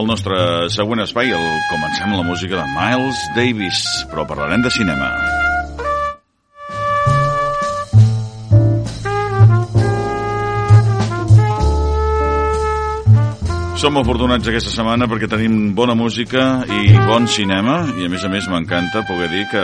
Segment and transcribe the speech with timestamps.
[0.00, 0.36] el nostre
[0.72, 5.10] següent espai, el comencem amb la música de Miles Davis, però parlarem de cinema.
[13.80, 18.32] Som afortunats aquesta setmana perquè tenim bona música i bon cinema i a més a
[18.32, 19.62] més m'encanta poder dir que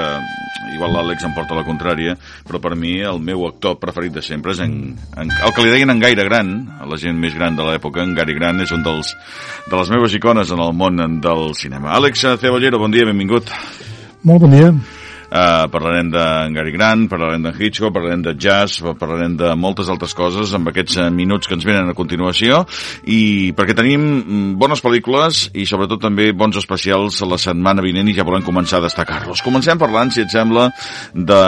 [0.76, 2.16] igual l'Àlex em porta la contrària
[2.46, 4.76] però per mi el meu actor preferit de sempre és en,
[5.16, 6.52] en, el que li deien en Gaire Gran
[6.86, 8.04] la gent més gran de l'època.
[8.04, 9.14] En Gary Gran és un dels,
[9.66, 11.94] de les meves icones en el món del cinema.
[11.96, 13.50] Àlex Cebollero, bon dia, benvingut.
[14.26, 14.70] Molt bon dia
[15.36, 20.14] Uh, parlarem d'en Gary Grant, parlarem d'en Hitchcock, parlarem de jazz, parlarem de moltes altres
[20.16, 22.62] coses amb aquests uh, minuts que ens venen a continuació
[23.12, 28.14] i perquè tenim mm, bones pel·lícules i sobretot també bons especials la setmana vinent i
[28.16, 29.42] ja volem començar a destacar-los.
[29.44, 30.70] Comencem parlant, si et sembla,
[31.12, 31.42] de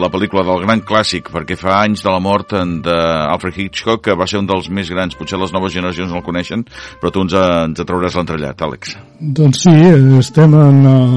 [0.00, 4.26] la pel·lícula del gran clàssic, perquè fa anys de la mort d'Alfred Hitchcock, que va
[4.26, 6.64] ser un dels més grans, potser les noves generacions no el coneixen,
[6.98, 8.96] però tu ens, ens trauràs l'entrellat, Àlex.
[9.20, 9.76] Doncs sí,
[10.18, 11.16] estem en el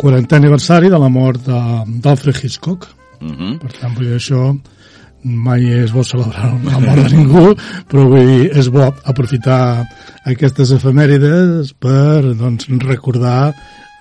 [0.00, 2.88] 40è aniversari de la mort d'Alfred Hitchcock.
[3.20, 3.34] Uh Mhm.
[3.36, 3.58] -huh.
[3.58, 4.58] Per tant, vull dir, això
[5.22, 7.54] mai és bo celebrar la mort de ningú,
[7.90, 9.84] però vull dir, és bo aprofitar
[10.24, 13.52] aquestes efemèrides per doncs, recordar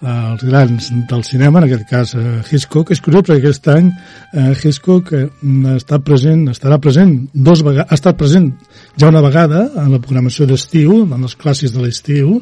[0.02, 2.91] eh, els grans del cinema, en aquest cas eh, Hitchcock.
[2.91, 3.91] És curiós perquè aquest any
[4.34, 5.28] eh, Hitchcock eh,
[5.75, 8.53] està present, estarà present dos vegades, ha estat present
[8.95, 12.41] ja una vegada en la programació d'estiu, en els clàssics de l'estiu,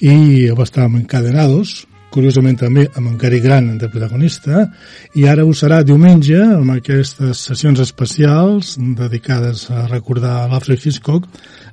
[0.00, 4.66] i va estar amb Encadenados, curiosament també amb en Cary Grant de protagonista,
[5.14, 11.28] i ara ho serà diumenge amb aquestes sessions especials dedicades a recordar l'Alfred Hitchcock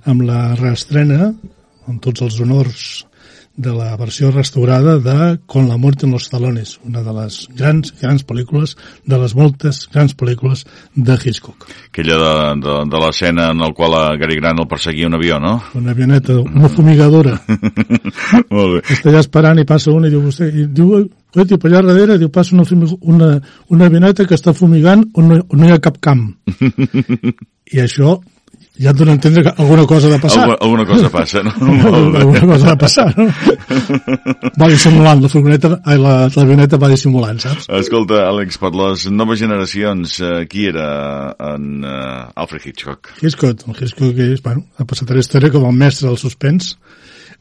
[0.05, 1.33] amb la reestrena,
[1.87, 3.05] amb tots els honors
[3.57, 7.93] de la versió restaurada de Con la muerte en los talones, una de les grans,
[8.01, 8.75] grans pel·lícules,
[9.05, 11.67] de les moltes grans pel·lícules de Hitchcock.
[11.87, 12.33] Aquella de,
[12.65, 15.61] de, de l'escena en el qual a Gary Grant el perseguia un avió, no?
[15.73, 17.39] Una avioneta, una fumigadora.
[18.55, 18.83] Molt bé.
[18.91, 22.19] Està allà esperant i passa una i diu vostè, i diu, oi, per allà darrere,
[22.19, 22.67] diu, passa una,
[23.01, 23.33] una,
[23.69, 26.27] una avioneta que està fumigant on no, on no hi ha cap camp.
[27.75, 28.19] I això
[28.81, 30.43] ja et dona a entendre que alguna cosa ha de passar.
[30.43, 31.53] Alguna, alguna cosa passa, no?
[31.59, 32.17] Bé.
[32.21, 33.27] alguna cosa ha de passar, no?
[34.61, 37.69] va dissimulant, la furgoneta, ai, la, l'avioneta va dissimulant, saps?
[37.79, 40.89] Escolta, Àlex, per les noves generacions, eh, qui era
[41.53, 43.13] en eh, Alfred Hitchcock?
[43.21, 46.75] Hitchcock, el Hitchcock és, bueno, ha passat a la història com el mestre del suspens,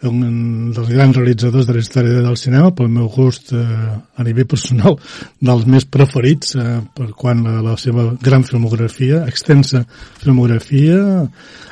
[0.03, 4.49] un dels grans realitzadors de la història del cinema, pel meu gust eh, a nivell
[4.51, 4.99] personal,
[5.41, 9.85] dels més preferits eh, per quan la, la seva gran filmografia, extensa
[10.21, 10.99] filmografia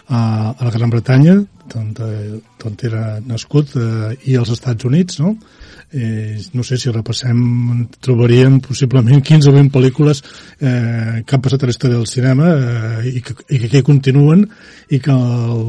[0.09, 0.21] a,
[0.53, 1.41] a la Gran Bretanya,
[1.75, 5.37] on, eh, era nascut, eh, i als Estats Units, no?
[5.93, 10.23] Eh, no sé si repassem, trobaríem possiblement 15 o 20 pel·lícules
[10.57, 13.83] eh, que han passat a la història del cinema eh, i, que, i que aquí
[13.85, 14.47] continuen
[14.89, 15.67] i que el,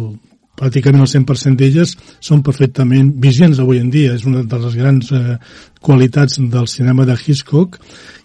[0.60, 1.94] pràcticament el 100% d'elles
[2.24, 4.14] són perfectament vigents avui en dia.
[4.18, 5.38] És una de les grans eh,
[5.82, 7.80] qualitats del cinema de Hitchcock,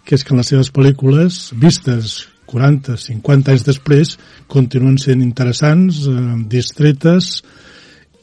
[0.05, 2.19] que és que en les seves pel·lícules, vistes
[2.49, 4.15] 40, 50 anys després,
[4.49, 7.39] continuen sent interessants, eh, distretes,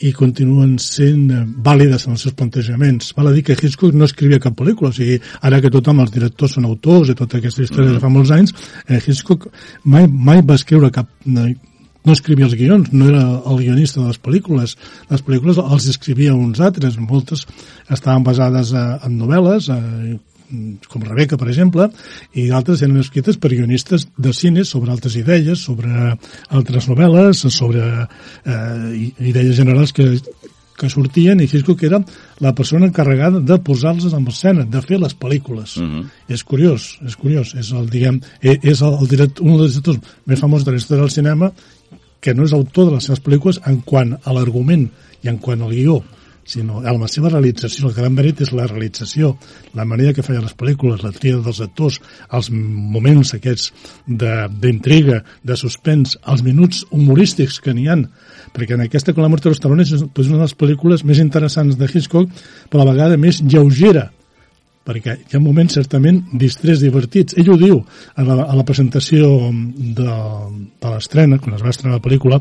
[0.05, 3.15] i continuen sent eh, vàlides en els seus plantejaments.
[3.17, 5.17] Val a dir que Hitchcock no escrivia cap pel·lícula, o sigui,
[5.47, 7.97] ara que tothom, els directors són autors i tota aquesta història mm.
[7.97, 8.53] de fa molts anys,
[8.87, 9.49] eh, Hitchcock
[9.85, 11.11] mai, mai va escriure cap...
[12.07, 14.77] Eh, no escrivia els guions, no era el guionista de les pel·lícules.
[15.11, 17.47] Les pel·lícules els escrivia uns altres, moltes
[17.91, 19.81] estaven basades a, en novel·les, a,
[20.87, 21.89] com Rebeca, per exemple,
[22.39, 26.13] i d'altres eren escrites per guionistes de cine sobre altres idees, sobre
[26.55, 30.13] altres novel·les, sobre eh, idees generals que,
[30.77, 31.99] que sortien i Hitchcock era
[32.45, 35.79] la persona encarregada de posar-les en escena, de fer les pel·lícules.
[35.81, 36.05] Uh -huh.
[36.29, 37.55] És curiós, és curiós.
[37.55, 41.03] És el, diguem, és el, el director, un dels directors més famosos de la història
[41.03, 41.53] del cinema
[42.21, 44.89] que no és autor de les seves pel·lícules en quant a l'argument
[45.23, 46.01] i en quant al guió,
[46.47, 47.89] sinó a la seva realització.
[47.89, 49.35] El gran mèrit és la realització,
[49.75, 51.99] la manera que feia les pel·lícules, la tria dels actors,
[52.39, 53.73] els moments aquests
[54.07, 58.07] d'intriga, de, de suspens, els minuts humorístics que n'hi han,
[58.55, 61.03] perquè en aquesta Con la muerte de los talones és és una de les pel·lícules
[61.05, 62.31] més interessants de Hitchcock,
[62.71, 64.11] però a la vegada més lleugera,
[64.87, 67.35] perquè hi ha moments certament distrets, divertits.
[67.41, 67.81] Ell ho diu
[68.15, 70.11] a la, a la presentació de,
[70.83, 72.39] de l'estrena, quan es va estrenar la pel·lícula,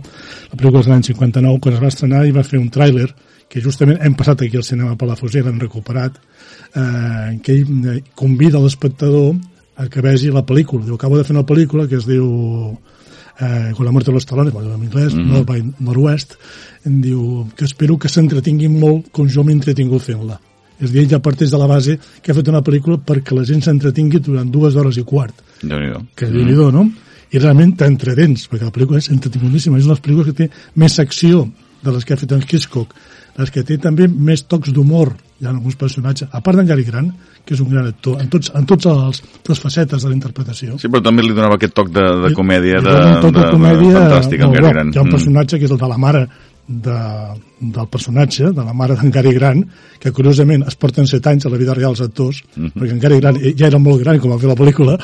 [0.52, 3.10] la pel·lícula és de l'any 59, quan es va estrenar i va fer un tràiler,
[3.50, 7.92] que justament hem passat aquí al cinema per la Fuser, l'hem recuperat, eh, què ell
[7.92, 9.36] eh, convida l'espectador
[9.78, 10.86] a que vegi la pel·lícula.
[10.86, 12.26] Diu, acabo de fer una pel·lícula que es diu
[13.40, 15.32] eh, con la muerte de los talones, bueno, en anglès, mm -hmm.
[15.32, 16.38] North by
[16.86, 20.40] em diu que espero que s'entretinguin molt com jo m'he entretingut fent-la.
[20.80, 23.46] És a dir, ja parteix de la base que ha fet una pel·lícula perquè la
[23.48, 25.36] gent s'entretingui durant dues hores i quart.
[26.16, 26.88] Que déu nhi no?
[27.32, 29.80] I realment t'entretens, perquè la pel·lícula és entretingutíssima.
[29.80, 31.48] És una de les pel·lícules que té més acció
[31.84, 32.96] de les que ha fet en Hitchcock
[33.36, 35.14] les que té també més tocs d'humor.
[35.42, 37.10] Hi ha alguns personatges, a part d'en Gary Grant,
[37.44, 39.20] que és un gran actor, en tots, en tots els,
[39.50, 40.78] les facetes de la interpretació.
[40.80, 43.50] Sí, però també li donava aquest toc de, de comèdia, de, un toc de, de,
[43.52, 44.72] comèdia de fantàstic, en molt Gary.
[44.72, 44.94] Grant.
[44.96, 45.18] Hi ha un Mm.
[45.18, 46.24] personatge que és el de la mare
[46.68, 47.00] de,
[47.60, 49.64] del personatge, de la mare d'en Gary Grant,
[50.00, 52.72] que curiosament es porten set anys a la vida real els actors, Mhm.
[52.76, 54.98] perquè en Gary Grant ja era molt gran com va fer la pel·lícula,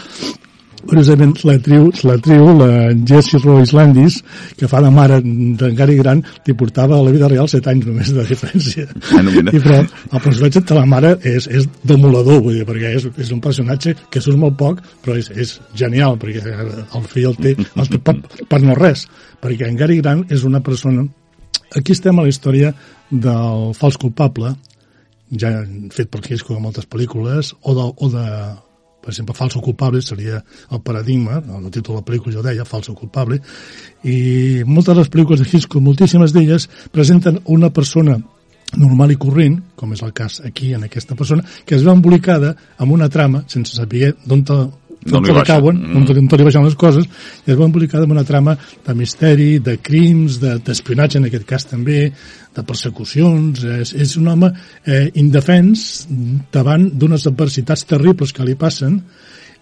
[0.87, 2.15] curiosament la triu, la
[2.57, 4.23] la Jessie Royce Landis,
[4.57, 7.85] que fa de mare d'en Gary Grant, li portava a la vida real set anys
[7.85, 8.87] només de diferència.
[9.21, 9.51] Mira.
[9.53, 13.31] I però el personatge de la mare és, és demolador, vull dir, perquè és, és
[13.31, 17.55] un personatge que surt molt poc, però és, és genial, perquè el fill el té,
[17.75, 18.17] el té per,
[18.49, 19.07] per no res,
[19.41, 21.05] perquè en Gary Grant és una persona...
[21.75, 22.73] Aquí estem a la història
[23.09, 24.55] del fals culpable,
[25.39, 25.53] ja
[25.95, 28.25] fet per Hitchcock en moltes pel·lícules, o de, o de
[29.01, 32.93] per exemple, falso culpable seria el paradigma, el títol de la pel·lícula jo deia, falso
[32.93, 33.39] culpable,
[34.03, 38.19] i moltes de les pel·lícules de Hitchcock, moltíssimes d'elles, presenten una persona
[38.77, 42.53] normal i corrent, com és el cas aquí en aquesta persona, que es va embolicada
[42.77, 44.45] amb una trama, sense saber d'on
[45.05, 45.55] d'on li li baixa.
[45.57, 45.95] cauen, Mm.
[45.97, 47.05] on on li baixen les coses,
[47.47, 51.45] i es va embolicada amb una trama de misteri, de crims, de- d'espionatge en aquest
[51.45, 52.11] cas també,
[52.55, 54.51] de persecucions, és, és un home
[54.85, 56.07] eh, indefens
[56.51, 59.01] davant d'unes adversitats terribles que li passen,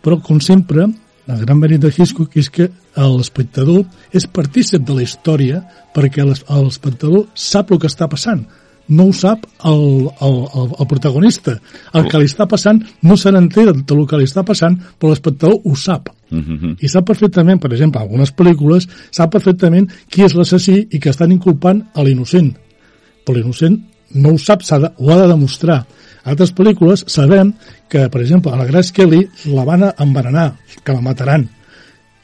[0.03, 0.87] però com sempre,
[1.29, 5.63] el gran mèrit de Hitchcock és que l'espectador és partícip de la història
[5.93, 8.45] perquè l'es- l'espectador sap el que està passant
[8.89, 11.55] no ho sap el, el, el, el protagonista.
[11.93, 15.61] El que li està passant no se n'entera del que li està passant, però l'espectador
[15.63, 16.09] ho sap.
[16.29, 16.75] Mhm.
[16.81, 21.13] I sap perfectament, per exemple, en algunes pel·lícules, sap perfectament qui és l'assassí i que
[21.13, 22.51] estan inculpant a l'innocent.
[23.25, 23.79] Però l'innocent
[24.15, 25.79] no ho sap, s'ha de, ho ha de demostrar.
[26.23, 27.53] A altres pel·lícules sabem
[27.89, 29.21] que, per exemple, a la Grace Kelly
[29.53, 30.51] la van a envenenar,
[30.83, 31.47] que la mataran.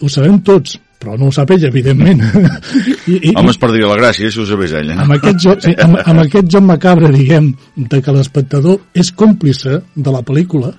[0.01, 2.23] Ho sabem tots, però no ho sap ella, evidentment.
[3.11, 4.97] I, i, Home, es perdria la gràcia si ho sabés ella.
[5.03, 9.81] amb aquest, joc, sí, amb, amb aquest joc macabre, diguem, de que l'espectador és còmplice
[9.93, 10.73] de la pel·lícula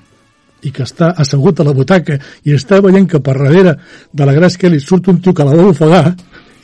[0.66, 3.76] i que està assegut a la butaca i està veient que per darrere
[4.10, 6.08] de la Grace Kelly surt un tio que la vol ofegar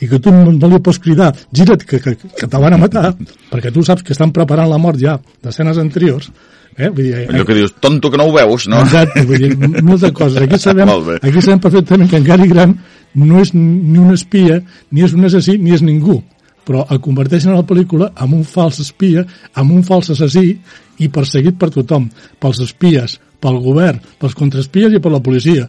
[0.03, 2.81] i que tu no, no li pots cridar gira't que, que, que te van a
[2.81, 3.13] matar
[3.51, 5.15] perquè tu saps que estan preparant la mort ja
[5.45, 6.31] d'escenes anteriors
[6.77, 6.89] eh?
[6.89, 8.81] Vull dir, Allò que dius, tonto que no ho veus, no?
[8.83, 9.51] Exacte, vull dir,
[9.85, 10.41] moltes coses.
[10.41, 10.89] Aquí sabem,
[11.21, 12.75] aquí sabem perfectament que en Gary Grant
[13.15, 14.61] no és ni un espia,
[14.91, 16.21] ni és un assassí, ni és ningú.
[16.63, 19.25] Però el converteixen a la pel·lícula amb un fals espia,
[19.59, 20.57] amb un fals assassí
[21.03, 22.07] i perseguit per tothom,
[22.39, 25.67] pels espies, pel govern, pels contraespies i per la policia.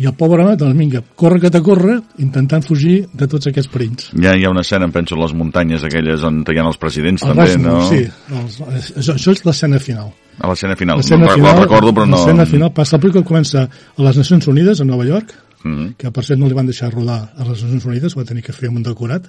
[0.00, 3.68] I el pobre home, doncs vinga, corre que te corre, intentant fugir de tots aquests
[3.68, 4.06] perills.
[4.22, 7.26] Ja hi ha una escena, em penso, les muntanyes aquelles on hi ha els presidents,
[7.26, 7.88] El també, Rushmore, no?
[7.90, 8.56] sí, els,
[8.94, 10.14] això, això és l'escena final.
[10.40, 11.02] A l'escena final.
[11.02, 12.16] No, final, la recordo, però no...
[12.16, 15.34] l'escena final passa, la pel·lícula comença a les Nacions Unides, a Nova York,
[15.64, 15.94] Mhm.
[15.96, 18.52] que per cert no li van deixar rodar a les Nacions Unides, va tenir que
[18.52, 19.28] fer amb un decorat.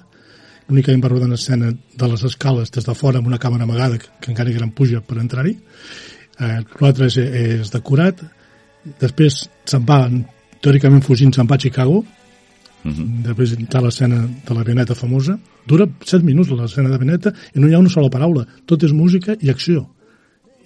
[0.72, 3.98] Que va rodar una escena de les escales des de fora amb una càmera amagada
[3.98, 5.58] que, que encara gran puja per entrar-hi.
[6.38, 8.22] Eh, L'altre és, és decorat.
[9.00, 10.08] Després se'n va,
[10.62, 12.04] teòricament fugint, se'n va a Chicago.
[12.84, 13.22] Mhm.
[13.26, 15.38] Després hi ha l'escena de la Veneta famosa.
[15.66, 18.46] Dura 7 minuts l'escena de Veneta i no hi ha una sola paraula.
[18.64, 19.90] Tot és música i acció.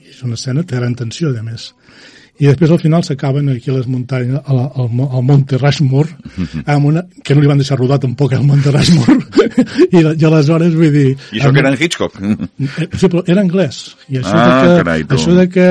[0.05, 1.73] I és una escena de gran tensió, a més
[2.39, 6.11] i després al final s'acaben aquí a les muntanyes al, al, al Monte Rushmore
[6.75, 9.17] amb una, que no li van deixar rodar tampoc al Monte Rushmore
[9.97, 12.19] I, i aleshores vull dir I això que era en Hitchcock.
[12.21, 12.37] Eh,
[12.97, 13.79] Sí, però era anglès.
[14.13, 15.15] I això, Ah, de que, carai, tu.
[15.17, 15.67] això de que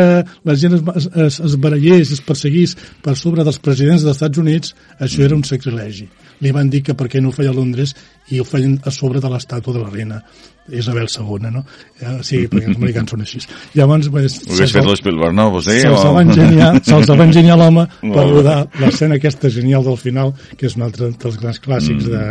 [0.50, 4.74] la gent es, es, es barallés, es perseguís per sobre dels presidents dels Estats Units,
[5.00, 6.08] això era un sacrilegi.
[6.42, 7.94] Li van dir que per què no ho feia a Londres
[8.34, 10.22] i ho feien a sobre de l'estàtua de la reina
[10.70, 11.62] Isabel II, no?
[12.02, 13.40] Eh, sí, perquè els americans són així.
[13.78, 15.50] Llavors, pues, Ho hagués fet l'Spielberg, no?
[15.54, 19.98] Vostè, se'ls o- va enginyar, se'ls va enginyar l'home per rodar l'escena aquesta genial del
[20.02, 22.24] final, que és un altre dels grans clàssics de,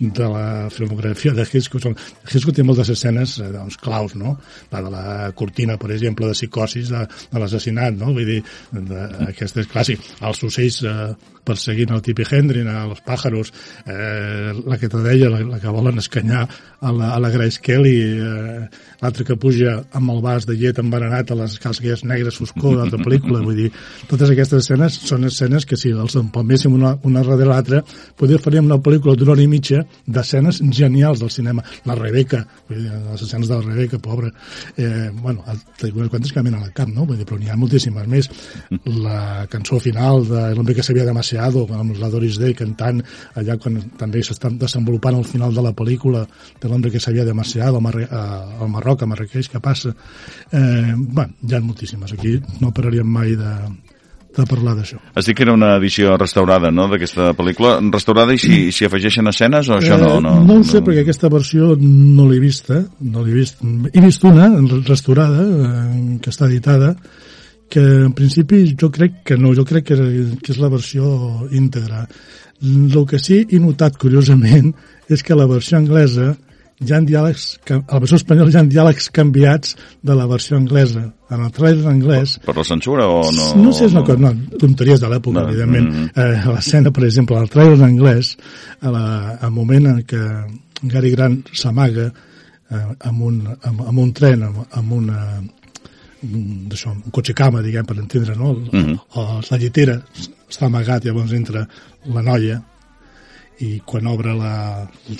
[0.00, 1.90] de la filmografia de Hitchcock.
[2.30, 4.36] Hitchcock té moltes escenes eh, doncs, claus, no?
[4.70, 5.04] La de la
[5.34, 8.14] cortina, per exemple, de psicosis, de, de l'assassinat, no?
[8.14, 8.40] Vull dir,
[8.72, 10.06] de, aquest és clàssic.
[10.22, 11.10] Els ocells eh,
[11.44, 13.50] perseguint el Tippi Hendren, els pàjaros,
[13.86, 16.44] eh, la que te deia, la, la que volen escanyar
[16.80, 18.68] a la, a la Grace Kelly, eh,
[19.00, 23.00] l'altre que puja amb el vas de llet envenenat a les casques negres foscor d'altra
[23.00, 23.70] pel·lícula, vull dir,
[24.10, 27.80] totes aquestes escenes són escenes que si els empalméssim una, una darrere l'altra,
[28.20, 31.64] podria faríem una pel·lícula d'una hora i mitja d'escenes genials del cinema.
[31.88, 34.28] La Rebeca, vull dir, les escenes de la Rebeca, pobra,
[34.76, 37.06] eh, bueno, unes quantes que al cap, no?
[37.06, 38.28] Vull dir, però n'hi ha moltíssimes més.
[39.00, 43.00] La cançó final de L'hombre que sabia demasiado, amb la Doris Day cantant
[43.38, 46.26] allà quan també s'està desenvolupant al final de la pel·lícula
[46.60, 48.24] de l'hombre que sabia demasiado al, Marre, a,
[48.60, 49.94] al Marroc, a Marrakeix, que passa.
[50.52, 52.12] Eh, bueno, hi ha moltíssimes.
[52.16, 53.54] Aquí no pararíem mai de,
[54.36, 54.98] de parlar d'això.
[55.14, 57.78] Has dit que era una edició restaurada, no?, d'aquesta pel·lícula.
[57.92, 60.12] Restaurada i si, si afegeixen escenes o això no?
[60.18, 60.86] No, no, no ho sé, no...
[60.88, 62.82] perquè aquesta versió no l'he vista.
[63.00, 63.64] No l'he vist.
[63.92, 64.50] He vist una
[64.86, 66.94] restaurada, eh, que està editada,
[67.70, 69.98] que en principi jo crec que no, jo crec que,
[70.42, 72.04] que és la versió íntegra.
[72.60, 74.74] El que sí he notat, curiosament,
[75.08, 76.34] és que la versió anglesa
[76.80, 81.02] hi ha diàlegs, a la versió espanyola hi ha diàlegs canviats de la versió anglesa.
[81.30, 82.38] En el trailer anglès...
[82.44, 83.50] Per, la censura o no?
[83.60, 85.90] No sé, és una cosa, no, tonteries de l'època, no, evidentment.
[85.90, 86.24] Mm -hmm.
[86.24, 88.36] eh, a l'escena, per exemple, al trailer anglès,
[88.80, 89.04] a la,
[89.40, 90.22] al moment en què
[90.82, 92.06] Gary Grant s'amaga
[92.70, 95.42] eh, amb, un, amb, amb un tren, amb, amb una
[96.22, 98.52] d'això, un cotxe cama, diguem, per entendre, no?
[98.52, 99.50] Mm -hmm.
[99.50, 100.02] la llitera
[100.50, 101.66] està amagat, llavors entra
[102.04, 102.62] la noia,
[103.66, 104.54] i quan obre la,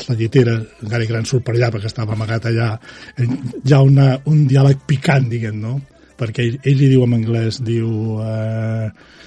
[0.09, 2.73] la llitera, Gary Grant surt per allà perquè estava amagat allà,
[3.21, 5.79] hi ha una, un diàleg picant, diguem, no?
[6.21, 8.21] Perquè ell, ell li diu en anglès, diu...
[8.25, 9.19] Eh,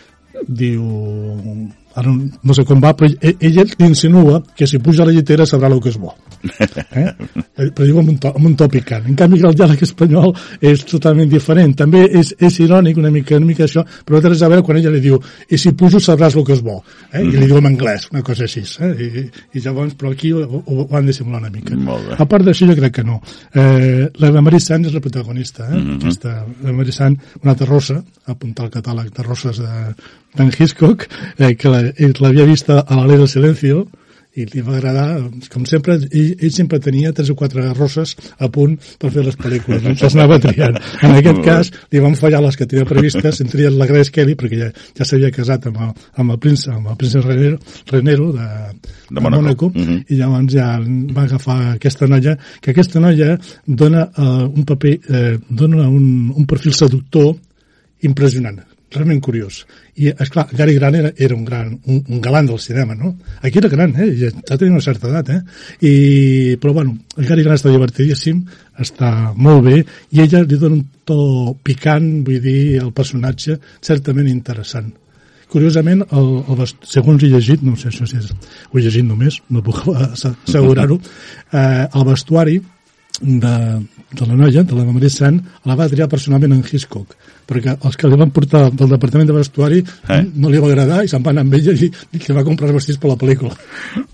[0.47, 0.83] diu
[1.95, 5.45] ara no sé com va, però ell, ell insinua que si puja a la llitera
[5.49, 6.13] sabrà el que és bo.
[6.93, 7.69] Eh?
[7.73, 9.05] Però diu amb un, to, amb un to picant.
[9.09, 11.73] En canvi, el diàleg espanyol és totalment diferent.
[11.79, 14.77] També és, és irònic una mica, una mica això, però té res a veure quan
[14.79, 15.19] ella li diu
[15.49, 16.79] i si pujo sabràs el que és bo.
[17.11, 17.23] Eh?
[17.23, 18.65] I li diu en anglès, una cosa així.
[18.83, 18.91] Eh?
[18.93, 19.25] I,
[19.57, 21.77] I llavors, però aquí ho, ho, ho han de simular una mica.
[22.17, 23.19] A part d'això, jo crec que no.
[23.53, 25.69] Eh, la Mary Sant és la protagonista.
[25.69, 25.77] Eh?
[25.77, 26.01] Mm -hmm.
[26.01, 29.95] Aquesta, la Mary Sant, una altra rossa, apuntar al catàleg de rosses de,
[30.37, 33.85] d'en Hitchcock, eh, que l'havia vista a l'Alè del Silencio,
[34.33, 38.49] i li va agradar, com sempre, ell, ell sempre tenia tres o quatre rosses a
[38.53, 40.79] punt per fer les pel·lícules, no se'ls anava triant.
[41.05, 44.33] En aquest cas, li van fallar les que tenia previstes, se'n tria la Grace Kelly,
[44.39, 47.61] perquè ja, ja s'havia casat amb el, amb el príncep, amb el príncep Renero,
[47.91, 48.49] Renero de,
[49.11, 50.01] de de Monaco uh -huh.
[50.09, 55.39] i llavors ja va agafar aquesta noia, que aquesta noia dona uh, un paper, uh,
[55.49, 57.35] dona un, un perfil seductor
[58.01, 59.63] impressionant realment curiós.
[59.95, 63.13] I, és clar, Gary Grant era, era un gran, un, un galant del cinema, no?
[63.41, 64.09] Aquí era gran, eh?
[64.19, 65.39] Ja, ja tenia una certa edat, eh?
[65.81, 65.93] I,
[66.61, 68.43] però, bueno, el Gary Grant està divertidíssim,
[68.79, 69.79] està molt bé,
[70.11, 71.21] i ella li dona un to
[71.63, 74.91] picant, vull dir, el personatge, certament interessant.
[75.53, 78.31] Curiosament, el, el segons he llegit, no sé si és,
[78.71, 80.97] ho he llegit només, no puc assegurar-ho,
[81.53, 82.57] eh, el vestuari
[83.21, 83.55] de,
[84.11, 85.39] de la noia, de la Maria Sant,
[85.69, 87.15] la va triar personalment en Hitchcock
[87.47, 90.21] perquè els que li van portar del departament de vestuari eh?
[90.35, 92.77] no li va agradar i se'n van amb ella i, i que va comprar els
[92.79, 93.51] vestits per la pel·lícula.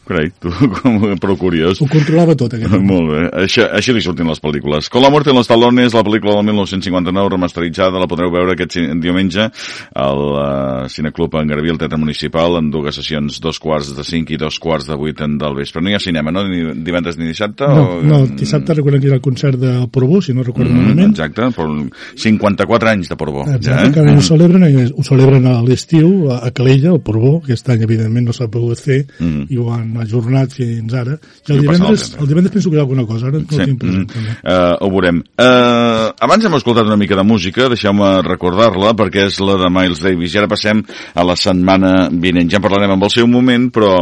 [0.10, 1.82] Carai, tu, com, prou curiós.
[1.84, 4.90] Ho controlava tot, aquest Molt bé, així, així li surtin les pel·lícules.
[4.90, 8.80] Con la mort en los talones, la pel·lícula del 1959 remasteritzada, la podreu veure aquest
[9.04, 14.06] diumenge al uh, Cineclub en Garbí, al Teatre Municipal, en dues sessions, dos quarts de
[14.08, 15.84] cinc i dos quarts de vuit del vespre.
[15.84, 16.46] No hi ha cinema, no?
[16.50, 17.70] Ni divendres ni dissabte?
[17.70, 18.02] No, o...
[18.06, 21.12] no dissabte recordem que era el concert de Portbú, si no recordo mm, malament.
[21.12, 21.68] Exacte, per
[22.16, 23.46] 54 anys de Portbó.
[23.48, 24.16] Exacte, ja, eh?
[24.16, 24.66] ho celebren,
[24.96, 29.02] ho celebren a l'estiu a Calella, al Portbó, aquest any evidentment no s'ha pogut fer
[29.20, 29.46] mm.
[29.54, 31.18] i ho han ajornat fins ara.
[31.48, 33.62] I el, divendres, el divendres penso que hi ha alguna cosa, ara no sí.
[33.62, 34.10] tinc present.
[34.16, 34.40] Mm.
[34.42, 35.22] Uh, ho veurem.
[35.38, 40.04] Uh, abans hem escoltat una mica de música, deixeu-me recordar-la, perquè és la de Miles
[40.06, 40.36] Davis.
[40.36, 42.50] I ara passem a la setmana vinent.
[42.50, 43.94] Ja en parlarem amb el seu moment, però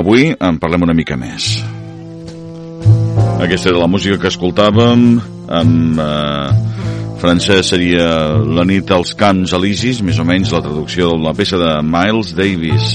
[0.00, 1.52] avui en parlem una mica més.
[3.40, 5.06] Aquesta era la música que escoltàvem
[5.48, 6.00] amb...
[6.00, 6.68] Uh,
[7.20, 8.06] francès seria
[8.48, 12.32] La nit als camps elisis, més o menys la traducció de la peça de Miles
[12.32, 12.94] Davis.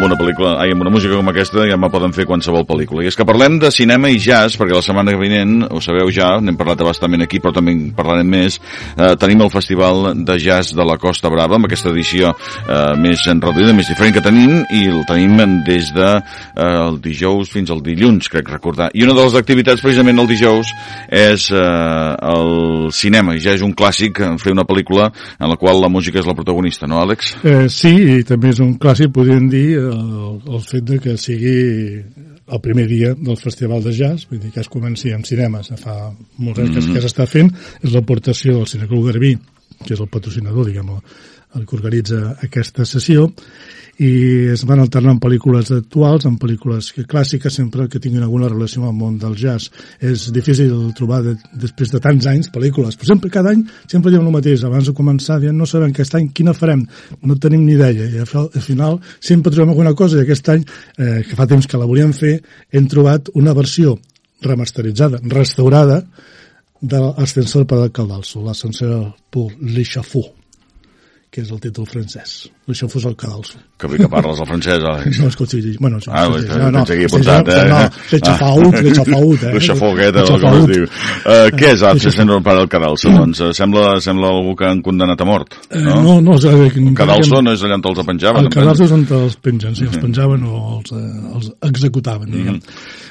[0.00, 3.02] Amb una pel·lícula, ai, amb una música com aquesta ja me poden fer qualsevol pel·lícula.
[3.04, 6.30] I és que parlem de cinema i jazz, perquè la setmana vinent, ho sabeu ja,
[6.40, 8.56] n'hem parlat bastament aquí, però també en parlarem més,
[8.96, 13.26] eh, tenim el Festival de Jazz de la Costa Brava, amb aquesta edició eh, més
[13.28, 17.84] reduïda, més diferent que tenim, i el tenim des de eh, el dijous fins al
[17.84, 18.88] dilluns, crec recordar.
[18.96, 20.72] I una de les activitats, precisament el dijous,
[21.12, 25.92] és eh, el cinema, ja és un clàssic fer una pel·lícula en la qual la
[25.92, 27.34] música és la protagonista, no, Àlex?
[27.44, 31.56] Eh, sí, i també és un clàssic, podríem dir, el, el fet de que sigui
[32.50, 36.10] el primer dia del Festival de Jazz, vull dir que es comenci amb cinemes, fa
[36.38, 36.94] molts anys mm -hmm.
[36.94, 39.36] que s'està fent, és l'aportació del Cineclub Garbí,
[39.84, 40.90] que és el patrocinador, diguem
[41.58, 43.28] el que organitza aquesta sessió,
[44.00, 48.88] i es van alternant pel·lícules actuals amb pel·lícules clàssiques sempre que tinguin alguna relació amb
[48.88, 49.68] el món del jazz.
[50.00, 51.34] És difícil trobar de,
[51.66, 54.64] després de tants anys pel·lícules, però sempre cada any sempre diem el mateix.
[54.64, 56.86] Abans de començar diem no sabem aquest any quina farem,
[57.20, 60.64] no tenim ni idea i al, al final sempre trobem alguna cosa i aquest any,
[60.96, 62.38] eh, que fa temps que la volíem fer,
[62.72, 63.98] hem trobat una versió
[64.40, 66.06] remasteritzada, restaurada
[66.80, 70.24] de l'ascensor per al Caldalso, l'ascensor per l'Ixafú
[71.30, 72.48] que és el títol francès.
[72.70, 73.60] Això fos el cadalso.
[73.78, 75.20] Que bé que parles el francès, Àlex.
[75.22, 77.68] No, escolta, bueno, això, Ah, no, no, tens aquí apuntat, eh?
[77.70, 79.52] No, l'he xafaut, l'he xafaut, eh?
[79.54, 80.88] La xafogueta, L'he o com es diu.
[81.22, 83.12] Uh, què és Alce Senor para el Cadalso?
[83.14, 86.00] Doncs uh, sembla, sembla algú que han condemnat a mort, Eh, no?
[86.02, 88.48] no, no, és, eh, El Cadalso no és allà on els penjaven?
[88.48, 92.58] El cadalso és on els pengen, sí, els penjaven o els, eh, els executaven, diguem.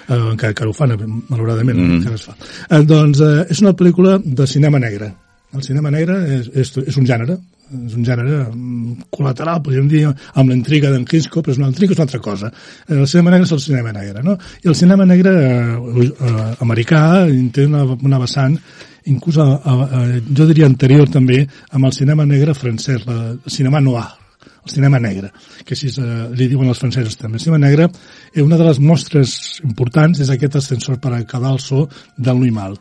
[0.09, 2.35] Eh, encara que ho fan, eh, malauradament, encara es fa.
[2.67, 5.13] Eh, doncs eh, és una pel·lícula de cinema negre.
[5.55, 10.03] El cinema negre és, és, és un gènere, és un gènere mm, col·lateral, podríem dir,
[10.09, 12.51] amb la intriga d'en Hitchcock, però és una intriga és una altra cosa.
[12.87, 14.37] Eh, El cinema negre és el cinema negre, no?
[14.63, 17.03] I el cinema negre eh, eh, americà
[17.53, 18.57] té una, una vessant
[19.09, 20.01] inclús a, a, a,
[20.35, 24.07] jo diria anterior també amb el cinema negre francès, la, el cinema noir,
[24.65, 25.31] el cinema negre,
[25.65, 27.39] que així eh, li diuen els francesos també.
[27.39, 27.89] El cinema negre,
[28.33, 29.33] eh, una de les mostres
[29.63, 32.77] importants és aquest ascensor per a cadalso del Louis Mal.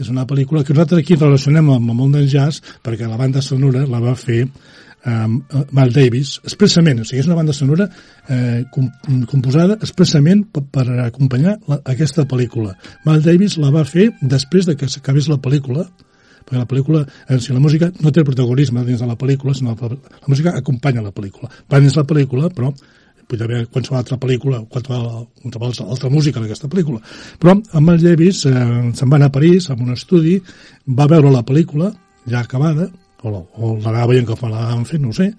[0.00, 3.42] És una pel·lícula que nosaltres aquí relacionem amb el món del jazz perquè la banda
[3.44, 5.40] sonora la va fer um,
[5.76, 7.86] Mal Davis, expressament, o sigui, és una banda sonora
[8.28, 8.88] eh, com,
[9.30, 12.76] composada expressament per, per acompanyar la, aquesta pel·lícula.
[13.06, 15.86] Mal Davis la va fer després de que s'acabés la pel·lícula,
[16.44, 19.76] perquè la pel·lícula, eh, si la música no té protagonisme dins de la pel·lícula, sinó
[19.76, 21.52] la, la música acompanya la pel·lícula.
[21.70, 22.72] Va dins la pel·lícula, però
[23.30, 27.00] podria haver qualsevol altra pel·lícula, qualsevol, qualsevol altra música d'aquesta pel·lícula.
[27.40, 28.54] Però amb el Davis eh,
[28.98, 30.36] se'n va anar a París, amb un estudi,
[30.98, 31.92] va veure la pel·lícula,
[32.30, 32.90] ja acabada,
[33.22, 35.30] o, o l'anava veient com l'anaven fent, no sé,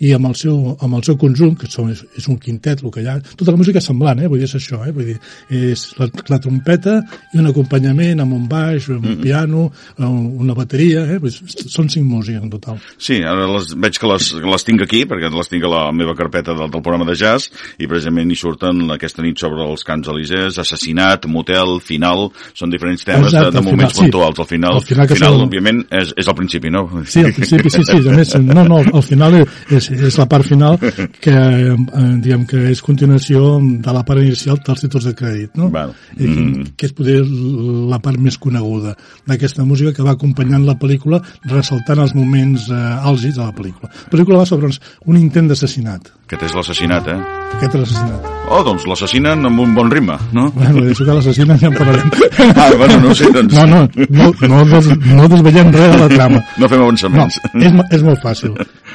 [0.00, 3.02] i amb el seu, amb el seu conjunt, que són, és, un quintet, el que
[3.02, 4.28] hi ha, tota la música és semblant, eh?
[4.30, 4.92] vull dir, és això, eh?
[4.94, 5.18] vull dir,
[5.52, 6.98] és la, la trompeta
[7.34, 9.66] i un acompanyament amb un baix, amb un piano,
[9.98, 11.18] amb una bateria, eh?
[11.22, 12.80] Vull dir, són cinc músiques en total.
[12.98, 16.14] Sí, ara les, veig que les, les tinc aquí, perquè les tinc a la meva
[16.18, 20.08] carpeta del, del programa de jazz, i precisament hi surten aquesta nit sobre els Camps
[20.12, 24.02] Elisers, assassinat, motel, final, són diferents temes Exacte, de, de al moments final, sí.
[24.06, 24.42] puntuals.
[24.42, 26.84] Al final, Al final final són- òbviament, és, és el principi, no?
[27.06, 30.46] Sí, al principi, sí, sí, a més, no, no, al final és, és la part
[30.46, 31.76] final que, eh,
[32.22, 35.70] diguem que és continuació de la part inicial dels títols de crèdit, no?
[35.70, 35.94] Val.
[36.18, 36.64] I, Mm.
[36.76, 38.96] que és poder la part més coneguda
[39.26, 43.90] d'aquesta música que va acompanyant la pel·lícula ressaltant els moments eh, àlgids de la pel·lícula.
[43.90, 44.70] La pel·lícula va sobre
[45.06, 46.10] un intent d'assassinat.
[46.32, 47.16] Aquest és l'assassinat, eh?
[47.58, 48.28] Aquest és l'assassinat.
[48.52, 50.46] Oh, doncs l'assassinen amb un bon ritme, no?
[50.56, 52.08] Bueno, d'això que l'assassinen ja en parlarem.
[52.62, 53.52] Ah, bueno, no ho sé, doncs.
[53.54, 53.82] No, no,
[54.16, 56.40] no, no, des, no desvetllem res de la trama.
[56.58, 57.36] No fem No, avançaments.
[57.52, 58.54] és, mo- és molt fàcil.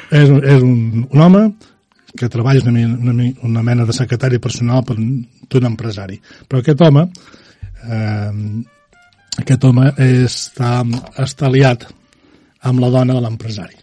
[0.10, 1.44] És, és un, un home
[2.18, 6.18] que treballa és una, una, una mena de secretari personal per d'un empresari.
[6.50, 7.06] Però aquest home,
[7.86, 8.32] eh,
[9.44, 10.80] aquest home està,
[11.22, 11.86] està liat
[12.66, 13.78] amb la dona de l'empresari.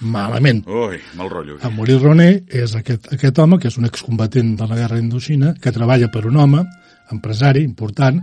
[0.00, 0.62] Malament.
[0.68, 1.58] Ui, mal rotllo.
[1.62, 5.54] En Maurice Roné és aquest, aquest home, que és un excombatent de la guerra indoxina,
[5.58, 6.64] que treballa per un home,
[7.10, 8.20] empresari, important,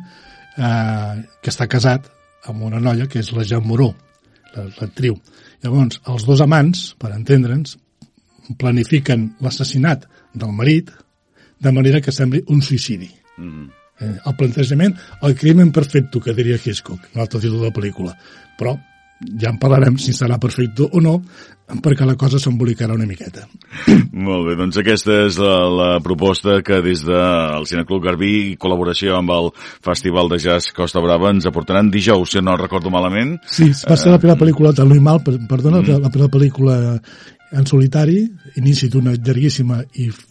[0.58, 2.08] eh, que està casat
[2.48, 3.94] amb una noia que és la Jean Moreau,
[4.56, 5.18] la- l'actriu.
[5.64, 7.78] Llavors, els dos amants, per entendre'ns,
[8.58, 10.92] planifiquen l'assassinat del marit
[11.60, 13.10] de manera que sembli un suïcidi.
[13.38, 13.70] Mm.
[14.00, 18.16] Eh, el plantejament, el crimen perfecto, que diria Hitchcock, un altre títol de la pel·lícula.
[18.58, 18.76] Però
[19.42, 21.22] ja en parlarem si serà perfecte o no,
[21.82, 23.46] perquè la cosa s'embolicarà una miqueta.
[24.28, 29.16] Molt bé, doncs aquesta és la, la proposta que des del Cineclub Garbí i col·laboració
[29.18, 29.50] amb el
[29.86, 33.38] Festival de Jazz Costa Brava ens aportaran dijous, si no recordo malament.
[33.50, 36.02] Sí, va ser la primera pel·lícula de Louis Mal, per- perdona, Mm.
[36.04, 36.78] la primera pel·lícula
[37.56, 38.20] en solitari,
[38.58, 40.26] inici d'una llarguíssima i f-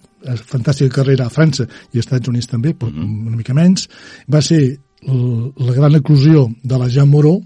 [0.49, 3.27] fantàstica carrera a França i als Estats Units també, però Mm-hmm.
[3.29, 3.89] una mica menys.
[4.31, 7.43] Va ser la gran eclosió de la Jean Moreau,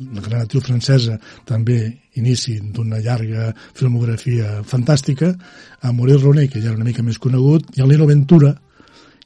[0.00, 1.82] la gran actriu francesa, també
[2.20, 5.34] inici d'una llarga filmografia fantàstica,
[5.82, 8.54] a Maurice Roné, que ja era una mica més conegut, i el Nino Ventura,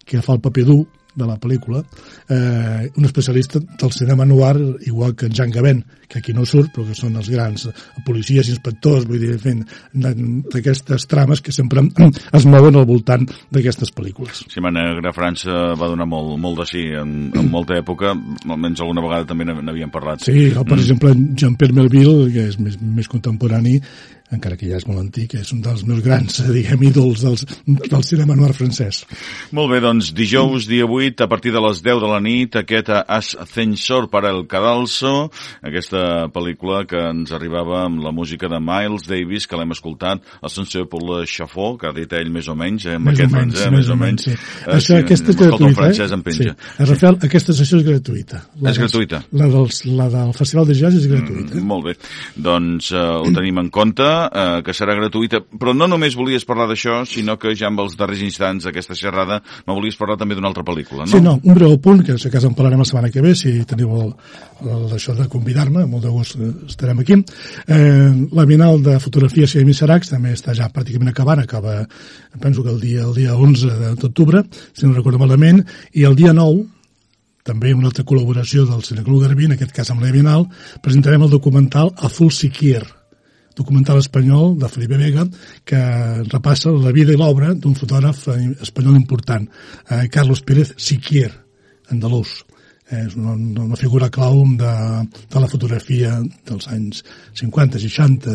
[0.05, 0.83] que fa el paper dur
[1.15, 1.83] de la pel·lícula,
[2.29, 6.73] eh, un especialista del cinema noir, igual que en Jean Gabin, que aquí no surt,
[6.75, 7.69] però que són els grans
[8.05, 9.63] policies, inspectors, vull dir, fent
[9.95, 11.83] d'aquestes trames que sempre
[12.39, 14.45] es mouen al voltant d'aquestes pel·lícules.
[14.53, 18.15] Cinema Negre a França va donar molt, molt de sí en, en molta època,
[18.49, 20.25] almenys alguna vegada també n'ha- n'havíem parlat.
[20.27, 23.79] Sí, o, per exemple, Jean-Pierre Melville, que és més, més contemporani,
[24.33, 27.45] encara que ja és molt antic, és un dels meus grans, eh, diguem, ídols dels,
[27.67, 29.05] del cinema noir francès.
[29.53, 32.89] Molt bé, doncs dijous, dia 8, a partir de les 10 de la nit, aquest
[33.07, 35.31] Ascensor para el Cadalso,
[35.63, 40.89] aquesta pel·lícula que ens arribava amb la música de Miles Davis, que l'hem escoltat, Ascensor
[40.91, 43.35] per la Chafó, que ha dit ell més o menys, eh, amb Més o aquest
[43.37, 44.35] menys, eh, més o menys, sí.
[44.35, 46.15] Eh, Això, aquesta és gratuïta, francès eh?
[46.15, 46.55] en penja.
[46.55, 46.85] Sí.
[46.91, 48.43] Rafael, aquesta sessió és gratuïta.
[48.61, 49.23] La És dels- gratuïta?
[49.33, 51.55] La, dels, la del Festival de Jazz és gratuïta.
[51.55, 51.97] Mm, molt bé.
[52.37, 54.11] Doncs eh, ho tenim en compte.
[54.29, 57.97] Eh, que serà gratuïta, però no només volies parlar d'això, sinó que ja amb els
[58.01, 61.13] darrers instants d'aquesta xerrada me volies parlar també d'una altra pel·lícula, no?
[61.13, 63.57] Sí, no, un breu punt, que si cas en parlarem la setmana que ve, si
[63.69, 64.13] teniu el,
[64.65, 67.19] el, això de convidar-me, molt de gust eh, estarem aquí.
[67.67, 71.83] Eh, la Bienal de Fotografia Siem i Saracs també està ja pràcticament acabant, acaba,
[72.41, 76.33] penso que el dia, el dia 11 d'octubre, si no recordo malament, i el dia
[76.37, 76.65] 9,
[77.45, 80.47] també una altra col·laboració del Cineclub Garbí, en aquest cas amb la Bienal,
[80.83, 82.87] presentarem el documental Azul Siquier,
[83.57, 85.27] documental espanyol de Felipe Vega
[85.65, 85.81] que
[86.33, 88.27] repassa la vida i l'obra d'un fotògraf
[88.63, 89.47] espanyol important,
[89.91, 91.31] eh, Carlos Pérez Siquier,
[91.91, 92.43] andalús.
[92.91, 93.33] Eh, és una,
[93.65, 94.75] una figura clau de,
[95.33, 97.05] de la fotografia dels anys
[97.41, 98.35] 50, 60,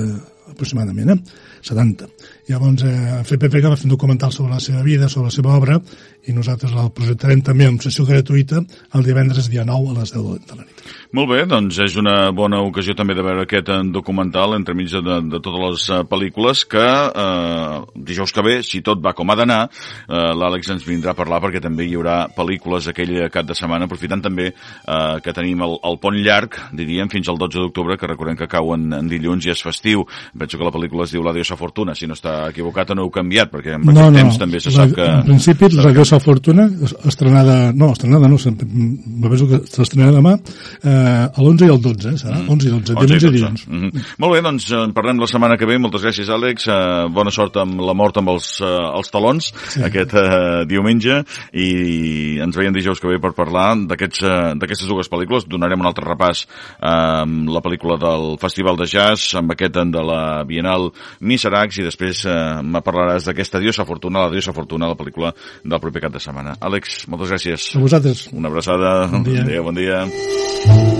[0.51, 1.19] aproximadament, eh?
[1.61, 2.07] 70.
[2.49, 5.55] Llavors, eh, Felipe Vega va fer un documental sobre la seva vida, sobre la seva
[5.55, 5.79] obra,
[6.27, 8.61] i nosaltres el projectarem també en sessió gratuïta
[8.97, 10.81] el divendres dia 9 a les 10 de la nit.
[11.15, 14.91] Molt bé, doncs és una bona ocasió també de veure aquest eh, documental entre mig
[14.93, 19.29] de, de totes les uh, pel·lícules que uh, dijous que ve, si tot va com
[19.29, 23.47] ha d'anar, uh, l'Àlex ens vindrà a parlar perquè també hi haurà pel·lícules aquell cap
[23.49, 27.63] de setmana, aprofitant també uh, que tenim el, el pont llarg, diríem, fins al 12
[27.65, 30.05] d'octubre, que recordem que cau en, en dilluns i és festiu.
[30.39, 33.05] Penso que la pel·lícula es diu La diosa fortuna, si no està equivocat o no
[33.05, 35.07] heu canviat, perquè en no, aquest no, temps també se sap que...
[35.19, 36.67] En principi, La diosa fortuna,
[37.09, 40.35] estrenada, no, estrenada no, me penso que s'estrenarà demà,
[40.83, 42.39] eh, a l'11 i el 12, serà?
[42.39, 42.55] Mm.
[42.55, 43.65] 11 i 12, diumenge i dilluns.
[43.67, 44.05] Mm -hmm.
[44.23, 45.77] Molt bé, doncs en parlem la setmana que ve.
[45.77, 46.67] Moltes gràcies, Àlex.
[46.67, 49.83] Uh, bona sort amb la mort amb els, uh, els talons sí.
[49.83, 51.23] aquest uh, diumenge
[51.53, 55.47] i ens veiem dijous que ve per parlar d'aquestes uh, dues pel·lícules.
[55.47, 60.03] Donarem un altre repàs uh, amb la pel·lícula del Festival de Jazz, amb aquest de
[60.03, 60.89] la Bienal
[61.19, 65.83] Miseracs i després uh, me parlaràs d'aquesta Diosa Fortuna, la Diosa Fortuna, la pel·lícula del
[65.83, 66.57] proper cap de setmana.
[66.59, 67.71] Àlex, moltes gràcies.
[67.75, 68.27] A vosaltres.
[68.33, 68.95] Una abraçada.
[69.11, 69.45] Bon dia.
[69.45, 70.98] Adéu, bon dia.